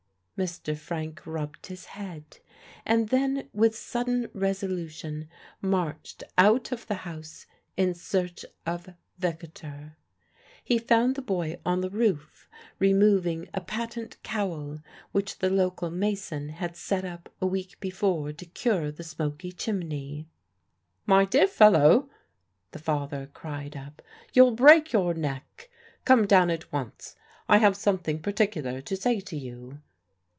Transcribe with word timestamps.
Mr. 0.37 0.75
Frank 0.75 1.21
rubbed 1.27 1.67
his 1.67 1.85
head, 1.85 2.39
and 2.83 3.09
then 3.09 3.47
with 3.53 3.77
sudden 3.77 4.27
resolution 4.33 5.29
marched 5.61 6.23
out 6.35 6.71
of 6.71 6.87
the 6.87 6.95
house 7.05 7.45
in 7.77 7.93
search 7.93 8.43
of 8.65 8.89
Victor. 9.19 9.95
He 10.63 10.79
found 10.79 11.13
the 11.13 11.21
boy 11.21 11.59
on 11.63 11.81
the 11.81 11.91
roof 11.91 12.49
removing 12.79 13.49
a 13.53 13.61
patent 13.61 14.17
cowl 14.23 14.79
which 15.11 15.37
the 15.37 15.49
local 15.51 15.91
mason 15.91 16.49
had 16.49 16.75
set 16.75 17.05
up 17.05 17.29
a 17.39 17.45
week 17.45 17.79
before 17.79 18.33
to 18.33 18.45
cure 18.47 18.89
the 18.91 19.03
smoky 19.03 19.51
chimney. 19.51 20.27
"My 21.05 21.23
dear 21.23 21.47
fellow," 21.47 22.09
the 22.71 22.79
father 22.79 23.29
cried 23.31 23.77
up, 23.77 24.01
"you'll 24.33 24.55
break 24.55 24.91
your 24.91 25.13
neck! 25.13 25.69
Come 26.03 26.25
down 26.25 26.49
at 26.49 26.73
once 26.73 27.15
I 27.47 27.57
have 27.59 27.77
something 27.77 28.19
particular 28.23 28.81
to 28.81 28.97
say 28.97 29.19
to 29.19 29.37
you." 29.37 29.79